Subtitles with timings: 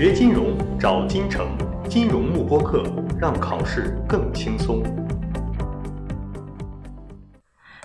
[0.00, 1.46] 学金融找金城，
[1.86, 2.82] 金融慕播课，
[3.20, 4.82] 让考试更轻松。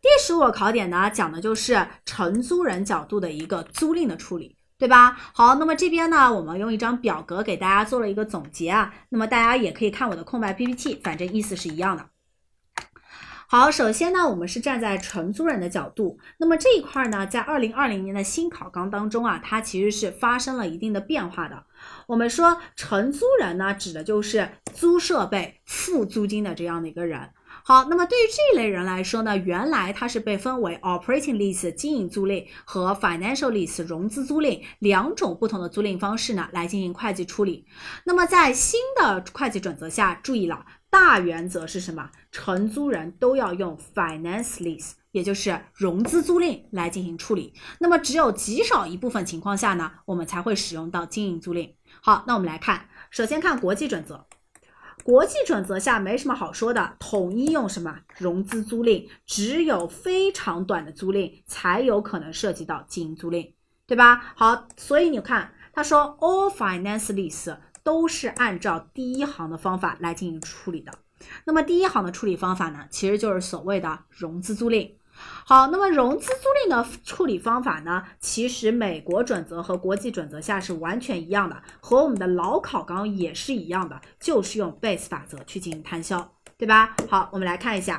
[0.00, 5.18] 第十五个考点呢，讲的就是承租人角度的一个租赁的处理，对吧？
[5.34, 12.06] 好，那么这边呢，我们用一张表格给大家做了一个总结啊，那么大家也可以看我的空白 PPT，反正意思是一样的。
[13.50, 21.64] 好，首先呢，我们是站在承租人的角度，那么这一块呢，在二零二零年的新考纲当中啊，它其实是发生了一定的变化的。
[22.06, 27.30] 我们说承租人呢，指的就是租设备付租金的这样的一个人。
[27.68, 37.66] 好，那么对于这一类人来说呢，原来它是被分为 operating lease 经营租赁和 financial lease 融资租赁两种不同的租赁方式呢，来进行会计处理。
[38.04, 40.64] 那么在新的会计准则下，注意了。
[40.88, 42.10] 大原则是什么？
[42.32, 47.52] 承租人都要用 finance lease，也就是融资租赁来进行处理。
[47.80, 51.74] 那么只有极少一部分情况下呢，我们才会使用到经营租赁。
[52.00, 54.24] 好，那我们来看，首先看国际准则。
[55.08, 63.50] 国际准则下没什么好说的，统一用什么融资租赁，只有非常短的租赁才有可能涉及到经营租赁，
[63.86, 64.34] 对吧？
[64.36, 67.56] 好，所以你看，他说 all finance lease。
[67.82, 70.92] 都是按照第一行的方法来进行处理的。
[71.46, 74.90] 那么第一行的处理方法呢，其实就是所谓的融资租赁。
[75.44, 86.94] 好，那么融资租赁的处理方法呢，其实美国准则和国际准则下是完全一样的，和我们的老考纲也是一样的，就是用 base 法则去进行摊销，对吧？
[87.08, 87.98] 好，我们来看一下。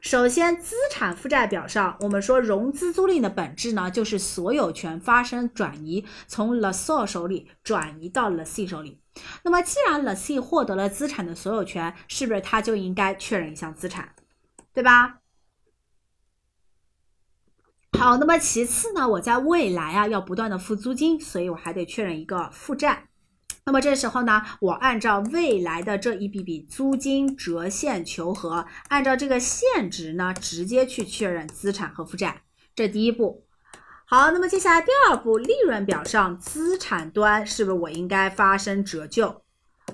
[0.00, 9.00] 首先，资产负债表上，我们说融资租赁的本质呢，就是所有权发生转移，从 lessor 手里转移到 l e s s e 手里。
[9.44, 14.12] 那么，既然 l e s s e 获得了资产的所有权，是不是他就应该确认一项资产，
[14.74, 15.21] 对吧？
[17.98, 23.08] 好，那么其次呢，我在未来啊要不断的付租金，所以我还得确认一个负债。
[23.64, 32.42] 那么这时候呢，我按照未来的这一笔笔租金折现求和，按照这个现值呢，直接去确认资产和负债。
[32.74, 33.44] 这第一步。
[34.04, 39.41] 好，那么接下来第二步，利润表上资产端是不是我应该发生折旧，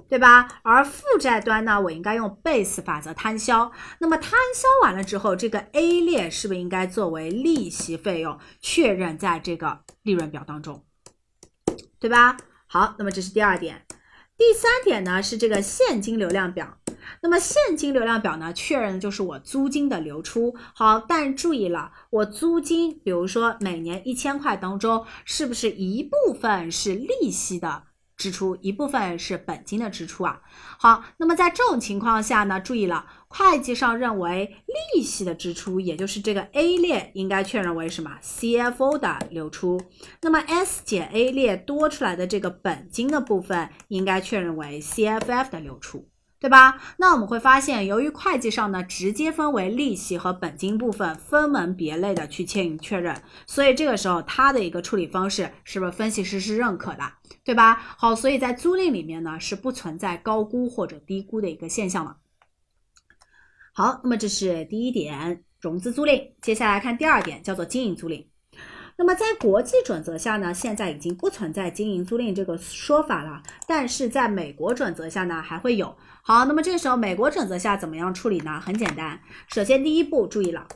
[0.08, 0.60] 对吧？
[0.62, 3.70] 而负债端呢，我应该用 base 法则摊销。
[3.98, 10.84] 那么摊销完了之后，这个 A 列是不是应该作为利息费用确认在这个利润表当中，
[11.98, 12.36] 对吧？
[12.66, 13.84] 好，那么这是第二点。
[14.36, 16.78] 第三点呢是这个现金流量表。
[17.22, 20.54] 那么现金流量表呢，确认的就是我租金的流出。
[20.74, 27.84] 好，但注意了，我租金，比如说每年一千块当中，是不是一部分是利息的？
[28.18, 30.42] 支出一部分是本金的支出啊。
[30.76, 34.56] 好，那么在这种情况下呢，注意了，会计上认为
[34.94, 39.80] 利息的支出，也就是这个 A 列应该确认为什么？CFO 的流出。
[40.20, 46.08] 那么 S 减 A 列多出来的这个本金的部分，应该确认为 CFF 的流出。
[46.40, 46.80] 对吧？
[46.98, 57.12] 那我们会发现，由于会计上呢直接分为利息和本金部分，分门别类的去签名确认，所以这个时候它的一个处理方式是不是分析师是认可的？
[57.42, 57.74] 对吧？
[57.98, 62.16] 好，所以在租赁里面呢是不存在高估或者低估的一个现象了。
[63.72, 66.32] 好，那么这是第一点，融资租赁。
[66.40, 68.26] 接下来看第二点，叫做经营租赁。
[69.00, 75.94] 那么在国际准则下呢，现在已经不存在经营租赁这个说法了，但是在美国准则下呢，还会有。
[76.20, 78.60] 好，那么这时候美国准则下怎么样处理呢？
[78.60, 80.66] 很简单，首先第一步注意了。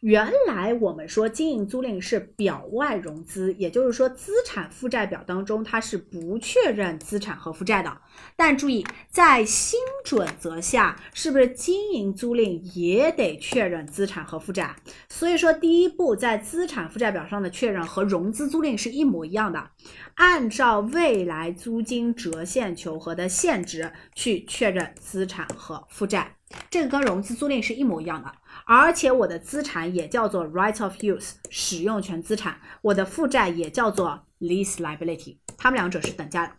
[0.00, 7.96] 原来我们说经营租赁是表外融资，也就是说资产负债表当中它是不确认资产和负债的。
[8.36, 14.74] 但注意，在新准则下，是不是经营租赁也得确认资产和负债？
[15.08, 19.70] 所以说第一步在资产负债表上的确认和融资租赁是一模一样的，
[20.14, 26.36] 按照未来租金折现求和的现值去确认资产和负债。
[26.68, 28.32] 这个跟融资租赁是一模一样的，
[28.64, 36.52] 而且我的资产也叫做 right of use 使用权资产，我的负债也叫做 lease liability，它们两者是等价的。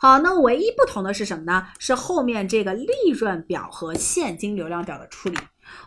[0.00, 1.68] 好，那唯一不同的是什么呢？
[1.78, 5.38] 是后面这个利润表和现金流量表的处理。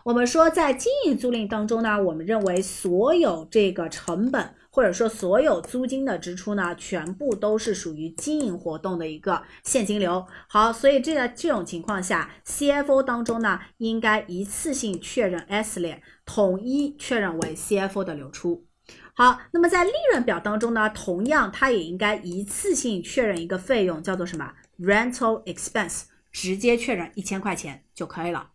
[0.04, 4.54] 我们说在经营租赁当中呢，我们认为所有这个成本。
[4.70, 10.24] 或者说，所有租金的支出呢，全部都是属于经营活动的一个现金流。
[10.46, 18.66] 好，所以这个这种情况下，CFO 当中呢，应该一次性确认 S 列，统一确认为 CFO 的流出。
[19.14, 28.50] 好，那么在利润表当中呢，同样它也应该一次性确认一个费用，叫做什么 Rental Expense，直接确认一千块钱就可以了。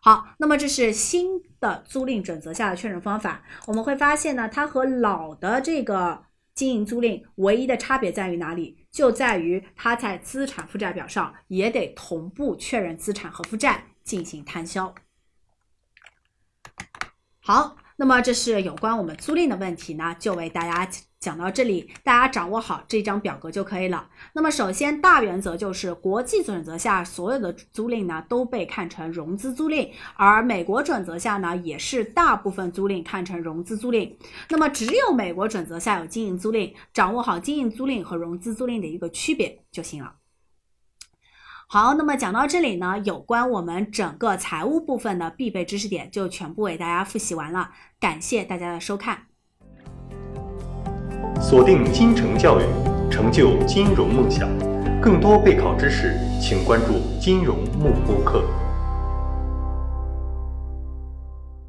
[0.00, 3.42] 好，那么这是新的租赁准则下的确认方法。
[3.66, 8.86] 我们会发现呢，它和老的这个经营租赁唯一的差别在于哪里？
[8.92, 14.94] 就在于它在资产负债表上也得同步确认资产和负债进行摊销。
[17.40, 24.08] 好，那么这是有关我们租赁的问题呢，就为大家讲到这里，大家掌握好这张表格就可以了。
[24.34, 34.14] 那么首先大原则就是国际准则下所有的租赁呢都被看成融资租赁，而美国准则下呢也是大部分租赁看成融资租赁。
[34.50, 40.12] 那么只有美国准则下有经营租赁，掌握好经营租赁和融资租赁的一个区别就行了。
[41.68, 47.70] 好，那么讲到这里呢，有关我们整个财务部分的必备知识点就全部为大家复习完了。
[47.98, 49.18] 感谢大家的收看。
[51.40, 52.62] 锁定金城教育，
[53.10, 54.48] 成就金融梦想。
[55.02, 58.44] 更多备考知识，请关注金融幕布课。